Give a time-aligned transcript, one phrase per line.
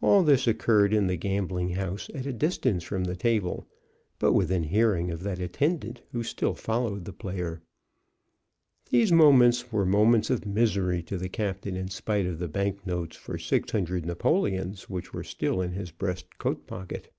[0.00, 3.68] All this occurred in the gambling house at a distance from the table,
[4.18, 7.62] but within hearing of that attendant who still followed the player.
[8.90, 13.16] These moments were moments of misery to the captain in spite of the bank notes
[13.16, 17.12] for six hundred napoleons which were still in his breast coat pocket.